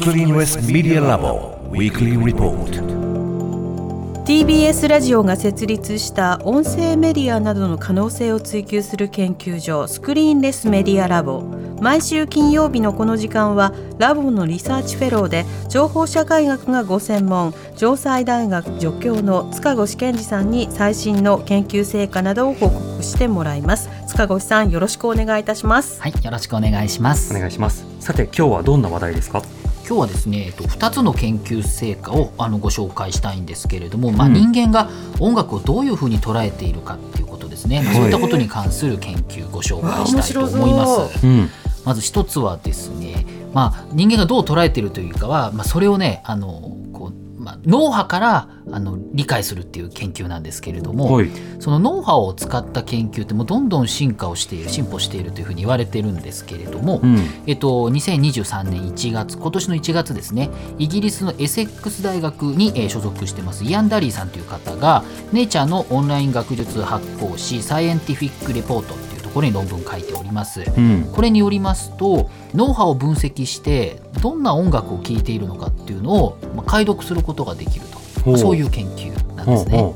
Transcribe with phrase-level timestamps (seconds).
[0.00, 1.20] Screenless Media Lab
[1.70, 2.70] Weekly Report.
[4.24, 11.42] TBS ラジオが設立した音声メディアなどの可能性を追求する研究所スクリーンレスメディアラボ
[11.82, 23.90] 毎週金曜日のこの時間はラボのリサーチフェローで情報社会学がご専門城西大学助教の塚越健司さんに最新の研究成果などを報告してもらいます。
[24.06, 26.00] 塚越さんよろしくお願いいたします。
[26.00, 27.34] はいよろしくお願いします。
[27.34, 27.84] お願いします。
[28.00, 29.42] さて今日はどんな話題ですか？
[29.86, 34.88] 今日はですね、えっと、2つの研究成果をあのご紹介したいんですけれども、まあ、人間が
[35.18, 41.26] 音楽をどういうふうに捉えているかっていうことですね、まあ、そういったことに関する研究ご紹介したいと思います。
[41.26, 41.28] う。
[41.28, 41.48] ん。
[41.84, 46.76] まず一つはですね、まあ、人間がどう捉えているというかは、まあ、それをねあの
[47.40, 77.99] まあ、脳波からあの理解するっていう研究なんですけれども、はい、その脳波を使った研究ってもうどんどん進化をしている進歩しているというふうに言われてるんですけれども、うん、えっと、2023年1月今年の1月ですねイギリスのエセックス大学に、えー、所属してますイアン・ダリーさんという方がネイチャーのオンライン学術発行誌サイエンティフィック・レポートところに論文書いております、うん、これによりますと脳波を分析してどんな音楽を聴いているのかっていうのを、まあ、解読することができると、まあ、
[78.36, 79.94] そういう研究なんですね。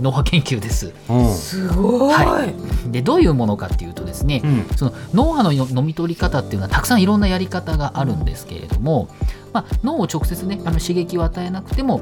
[0.00, 0.92] 脳波研究です。
[1.34, 9.08] すごい、はい、でどういうものかっていうとですね、うん、その脳波の飲み取り方っていうのはたくさんいろんなやり方があるんですけれども、
[9.52, 12.00] まあ、脳を直接ねあの刺激を与えなくても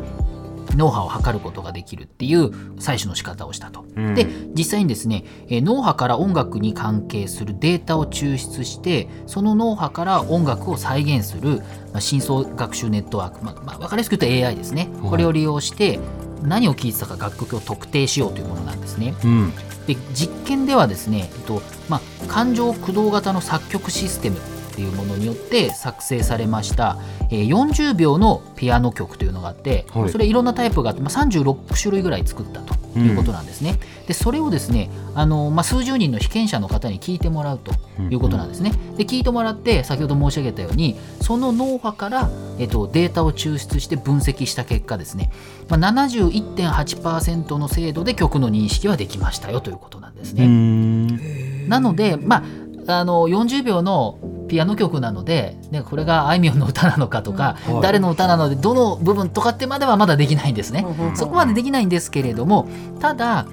[0.76, 3.84] 脳波を測ることができるっていう採取の仕方をしたと。
[3.96, 11.58] うん、で実際にですね、え脳波から音楽に関係するデータを抽出してその脳波から音楽を再現する、
[11.92, 15.98] まあ、深層学習ネットワーク、まあまあ、分かりやすく言うと AI ですね、これを利用して
[16.42, 19.14] 何を聴いてたか楽曲を特定しようというものなんですね。
[19.24, 19.52] うん、
[19.86, 24.38] で実験ではですね、えっとまあ、感情駆動型の作曲システム
[24.72, 26.98] っていうものによって作成されました、
[27.30, 33.78] えー、40秒のピアノ曲というのがあって、はい、それいろんなタイプがあって、まあ、36種類ぐらい作ったということなんですね。
[34.00, 38.72] うん、でそれをですねあの、まあ、数十人の被験者の方に聞いてもらうということなんですね。
[38.96, 45.30] で聞いてもらって先ほど申し上げたようにその脳波から、えっと、データを抽出して分析した結果ですね、
[45.68, 51.68] まあ、71.8%の精度で曲の認識はできましたよということなんですね。
[51.68, 52.42] なので、まあ、
[52.86, 54.18] あの40秒の
[54.52, 60.84] ピアノ曲なので、ね、これがあいみょんの歌なのかとか、うん誰の歌なのでどの部分とかってまではまだできないんですね。
[61.14, 62.68] そこまでできないんですけれども
[63.00, 63.46] ただ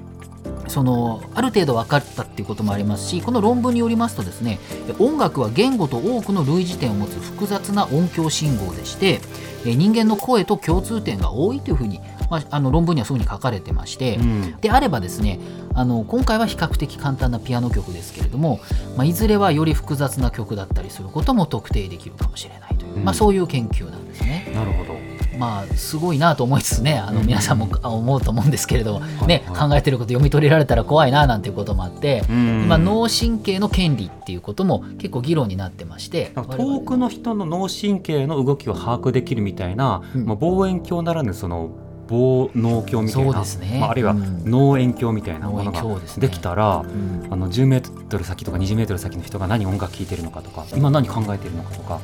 [0.68, 4.58] そのある程度分かったっていうこともありますしこの論文によりますとですね
[4.98, 9.20] 音楽は言語と多くの類似点を持つ複雑な音響信号でして
[9.64, 12.00] 人間の声と共通点が多いというふうに
[12.30, 15.40] まあ、あの論文にはそういうふうに書かれてまして、うん、であればですね
[15.74, 18.60] あの今回は比較的簡単なピアノ曲ですけれども、
[18.96, 24.50] まあ、いずれはより複雑な曲だったりすることも特定できるかもしれないという、うん、まあ、そういう研究なんですね。
[24.54, 25.00] なるほど。
[25.38, 41.70] まあ、すごいなと思いつつねあの皆さんも思うと思うんですけれども、ね、考えてること読み取れられたら怖いななんていうこともあって、今脳神経の権利っていうことも結構議論になってまして遠くの人の脳神経の動きを把握できるみたいな、まあ、望遠鏡ならぬその
[42.10, 43.78] 防脳鏡みたいな、ね。
[43.78, 45.82] まあ、あるいは脳炎鏡みたいなものが
[46.18, 46.92] できたら、ね
[47.24, 52.00] うん、あの10メートル先とか20メートル先の人が何音楽聴いてるのかとか今何考えてるのかとか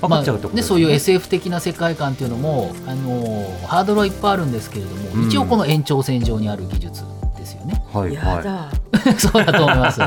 [0.00, 7.02] 分かっちゃうと、ね、まあ、そういう SF 的な世界観っていうのもあのハードルはいっぱいあるんですけれども、うん、一応この延長線上にある技術
[7.36, 7.84] ですよね。
[7.92, 8.70] はい、は
[9.10, 10.00] い、 そうだと思います。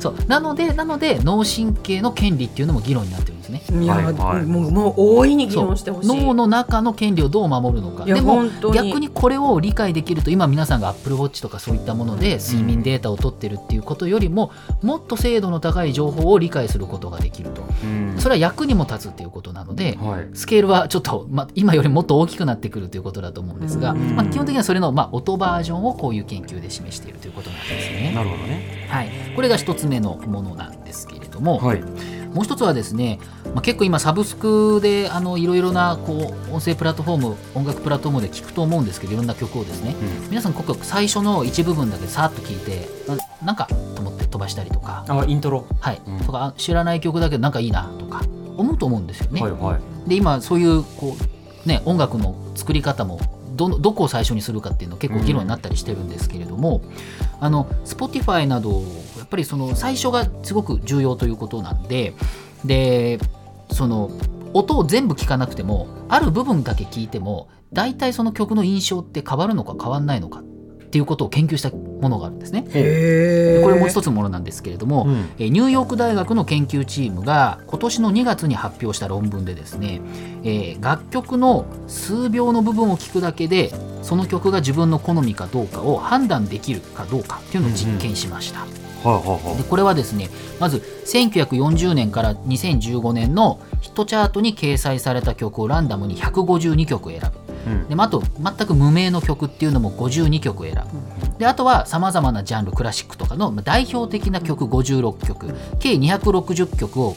[0.00, 0.16] そう。
[0.26, 3.35] なのでなので脳神経の権利っていうのも議論になってる。
[3.35, 3.84] んですね。
[3.84, 4.14] いや、はい。
[4.14, 6.08] はい、もうもう大いに議論してほしい。
[6.08, 8.04] 脳の中の権利をどう守るのか。
[8.04, 14.50] でも逆にこれを理解できると今皆さんがアップルウォッチとかそういったもので睡眠データを取ってるっていうことよりも、
[14.82, 17.62] もっと精度の高い情報を理解することができると、
[18.18, 28.12] それは役にも立つっていうことなので、はい、スケールはちょっと、ま、今よりもっと大きくなってくるということだと思うんですが、まあ、基本的にはそれの、まあ、音バージョンをこういう研究で示しているということなんですね。
[28.14, 28.86] なるほどね。
[28.88, 31.82] はい、これが一つ目のものなんですけれども、はい、
[32.32, 33.18] もう一つはですね、
[33.54, 39.94] まあ、結構今サブスクであのいろいろなこう音声プラットフォーム音楽プラットフォームで聞くと思うんですけどいろんな曲をですね、
[40.24, 45.04] うん、皆さんここ最初の一部分だけさっと聞いてななんかと思って飛ばしたりとか。
[45.08, 45.66] あイントロ。
[45.80, 48.22] はい、うん、とか知らない曲だけどなんかいいなとか
[48.56, 49.40] 思うと思うんですよね。
[49.40, 51.16] はいはい、で今そういうこ
[51.64, 53.20] う、ね、音楽の作り方も
[53.54, 56.92] どどこを最初にするかっていうの結構議論になったりしてるんですけれども、うん、
[57.40, 58.84] あの Spotify などや
[59.26, 62.14] っぱりその最初がすごく重要ということなんで
[62.64, 63.18] で
[63.70, 64.10] その
[64.54, 70.44] 音を全部聞かなくてもある部分だけ聞いても大体その曲の印象って変わるのか変わんないのかっ
[70.86, 72.62] っていうことを研究したものがあるんですね。
[72.62, 80.00] これもう一つのものなんですけれども、うん、ニューヨーク大学の研究チームが今年の2月に発表した論文でですね、
[80.42, 88.62] えー、楽曲の数秒の部分を聞くだけでその曲が自分の好みかどうかを判断できるかどうかっていうのを実験しました。
[88.62, 88.85] うんうん
[89.56, 90.28] でこれはですね
[90.58, 107.16] まず1940年から2015年のヒットチャートに掲載された曲をランダムに152曲選ぶ、うん、であと全く無名の曲っていうのも52曲選ぶ、であとはさまざまなジャンルクラシックとかの代表的な曲56曲計260曲を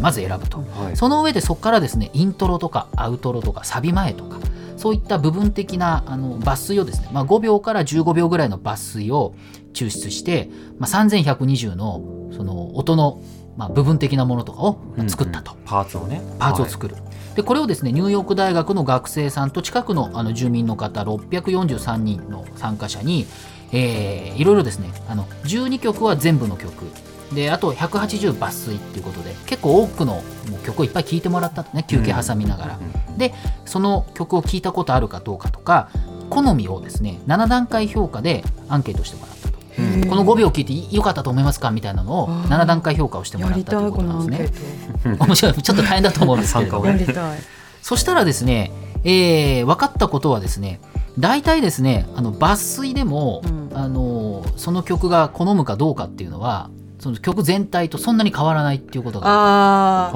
[0.00, 4.38] まず選ぶと、はい、その上でそこからですねイントロとかアウトロとかサビ前とか
[4.76, 9.34] そういった部分的なあの抜粋をですね、まあ、5秒から15秒ぐらいの抜粋を
[9.72, 13.22] 抽出して、まあ、3120のその音の
[13.56, 14.78] まあ部分的なものとかを
[15.08, 16.20] 作ったと、うんうん、パーツをね。
[16.38, 23.26] パーツを作る、はい、でこれをですねニューヨーク大学の学生さんと近くのあの住民の方643人の参加者に、
[23.72, 26.70] えー、いろいろですねあの12曲は全部の曲
[27.34, 30.22] であと180抜粋っていうことで結構多くのも
[30.62, 32.78] う曲をいっぱい聴いてもらったとね休憩挟みながら、
[33.08, 33.34] うん、で
[33.64, 35.90] その曲を聴いたことあるかどうかとか
[36.30, 39.56] 好みをですね7段階評価でアンケートしてもらったと。
[40.08, 44.64] この5秒聞いてよかったと思いますかみたいなのを7段階評価をしてもらったということなんです
[45.04, 45.16] ね。
[45.18, 45.54] 面白い。
[45.54, 46.82] ちょっと大変だと思うんですけど
[47.82, 48.72] そしたらですね、
[49.04, 50.80] えー、分かったことはですね
[51.18, 56.70] 大体ですねあの抜粋でも、うん、あのその曲が好むかどうかっていうのは
[57.06, 59.26] その曲全体とそんなに変わらないっていうことが。
[59.28, 60.12] ああ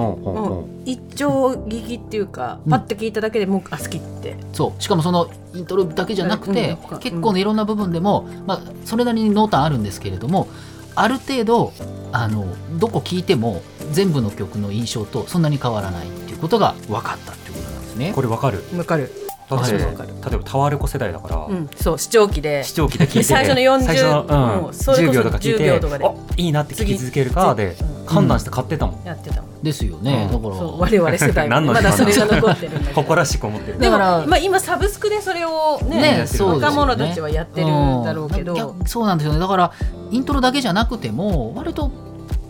[0.84, 4.37] 一丁聞きっていうか、パッと聞いただけでもうあ好きって。
[4.52, 4.82] そう。
[4.82, 10.48] しかもそのイントロだけじゃなくて、うん、結構ねいろんな部分でも、まあ、それなりに濃淡あるんですけれども
[10.96, 11.72] ある程度
[12.12, 12.46] あの
[12.78, 18.12] どこ聞いても全部の曲の印象とそんなに変わらないっていうことが分かったっていうことなんですね。
[18.14, 18.58] これ分かる。
[18.72, 19.12] 分かる
[19.50, 20.08] 私もかる。
[20.08, 22.62] 例えばタワレコ世代だから、うん、そう視聴器で。
[22.64, 27.76] 視聴器で聞いて 最初の40最初の、うん、10秒とか聞いてあいいなって聞き続けるかで
[28.06, 29.62] 判断して買ってたもん、やってたもん。
[29.62, 30.55] ですよね、だから。
[30.55, 33.79] 我々世代 まだそれが残ってるんだ誇らしく思ってる。
[33.79, 39.06] だからまあ今サブスクでそれをね若者たちはやってるんだろうけど、そう。
[39.06, 39.38] なんですよね。
[39.41, 39.73] だから
[40.11, 41.91] イントロだけじゃなくても割と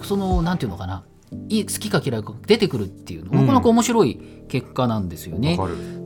[0.03, 1.03] そのなんていうのかな。
[1.07, 5.59] い好きか嫌いか出てくるっていうなかなか面白い結果なんですよね。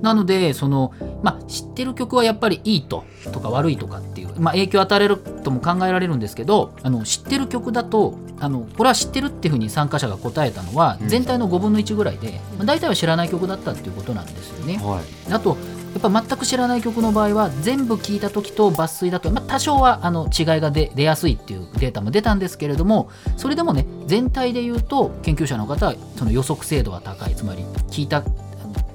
[0.03, 0.93] なのでその、
[1.23, 14.77] まあ、知ってる曲はやっぱりいいととか悪いとかっていう、まあ、影響を与えるとも考えられるんですけどあの知ってる曲だとあのこれは知ってるっていうふうに参加者が答えたのは全体の5分の1ぐらいで、まあ、大体は知らない曲だったっていうことなんですよね。
[14.77, 15.57] はい、あと
[15.95, 27.35] やっぱ全く知らない曲の場合は全部聴いた時と抜粋だと、まあ、多少はあの違いが出やすいっていうデータも出たんですけれどもそれでもね全体で言うと研究者の方はその予測精度は高い。
[27.35, 28.23] つまり聞いた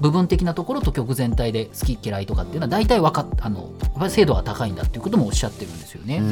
[0.00, 3.72] 部分的なところと曲全体で好き嫌いとかっていうのは大体分かっあの
[4.08, 6.22] 精度が高いんだっていうこともおっしゃってるんですよね。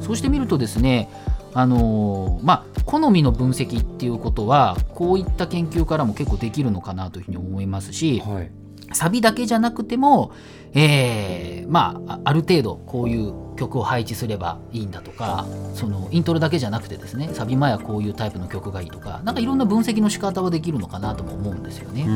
[0.00, 1.08] そうしてみるとですね
[1.56, 8.50] あのまあ、好みの分析っていうことはこういった研究からも結構できるのかなというふうに思いますし、はい、
[8.92, 10.32] サビだけじゃなくても、
[10.74, 22.06] えー、まあある程度こういう曲を配置すればいいんだとかそのイントロだけじゃなくてですねサビ前はこういうタイプの曲がいいとかなんかいろんな分析の仕方はできるのかなとも思うんですよね。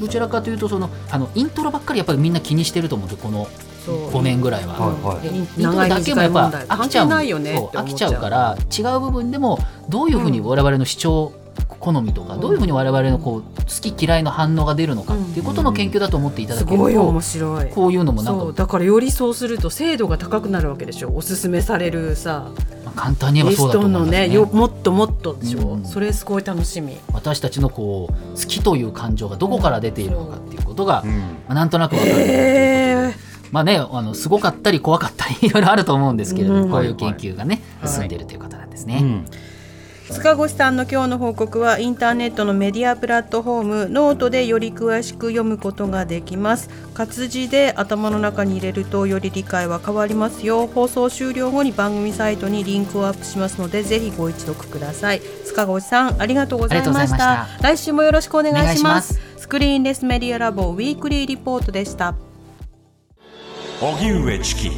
[0.00, 3.46] どちらかというとそのあのイントロばっかりやっぱりみんな気にしてると思うんでこの
[3.86, 4.74] 5年ぐらいは。
[4.74, 7.08] はいはい、イントロだけもやっぱ飽きちゃう。
[7.08, 9.58] 飽きちゃうから違う部分でも
[9.88, 11.32] どういうふうに我々の主張、
[11.84, 17.70] 好みとかどういうふうに我々のこう好き嫌いの反応が出るのかっていうことの研究だと思っていただけると、すごい面白い。
[17.70, 21.14] こういうのもなんかだからよりそうすると精度が高くなるわけでしょ。
[21.14, 22.48] おすすめされるさ、
[22.86, 24.28] まあ、簡単に言えばそうだと思いますね。
[24.28, 26.96] ねもっともっとでしょ、うん、それすごい楽しみ。
[27.12, 33.14] 私たちのこう好きという感情がどこから出ているのかっていうことが、うん、まあ、なんとなく分かる、えー。
[33.52, 38.98] まあね、あのすごかったり怖かったり いろいろあると思うんですけれども、うん、こういう研究がね、はい、進んでいるということなんですね。
[39.02, 39.26] うん
[40.10, 46.68] 塚越さんの今日の報告はインターネットのメディアプラットフォームノートでより詳しく読むことができます。
[46.92, 50.66] 活字で頭の中に入れるとより理解は変わりますよ。
[50.66, 55.22] 放送終了後に番組サイトにリンクをアップしますのでぜひご一読ください。
[55.46, 57.48] 塚越さんありがとうございました。
[57.62, 59.18] 来週もよろしくお願いします。
[59.38, 62.14] スクリーンレスメディアラボウィークリーリポートでした。
[63.80, 64.70] 荻上チキ